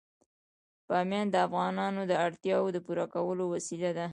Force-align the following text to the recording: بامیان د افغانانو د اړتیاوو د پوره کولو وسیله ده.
بامیان 0.89 1.27
د 1.31 1.35
افغانانو 1.47 2.01
د 2.07 2.13
اړتیاوو 2.25 2.73
د 2.75 2.77
پوره 2.85 3.05
کولو 3.13 3.43
وسیله 3.53 3.91
ده. 3.97 4.05